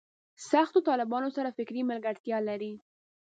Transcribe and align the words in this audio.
سختو 0.49 0.79
طالبانو 0.89 1.29
سره 1.37 1.55
فکري 1.57 1.81
ملګرتیا 1.91 2.37
لري. 2.47 2.73